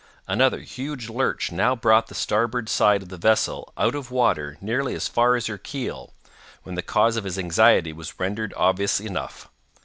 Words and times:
Another 0.27 0.61
huge 0.61 1.09
lurch 1.09 1.51
now 1.51 1.75
brought 1.75 2.07
the 2.07 2.15
starboard 2.15 2.67
side 2.69 3.03
of 3.03 3.09
the 3.09 3.17
vessel 3.19 3.71
out 3.77 3.93
of 3.93 4.09
water 4.09 4.57
nearly 4.59 4.95
as 4.95 5.07
far 5.07 5.35
as 5.35 5.45
her 5.45 5.59
keel, 5.59 6.11
when 6.63 6.73
the 6.73 6.81
cause 6.81 7.17
of 7.17 7.23
his 7.23 7.37
anxiety 7.37 7.93
was 7.93 8.19
rendered 8.19 8.51
obvious 8.57 8.99
enough. 8.99 9.47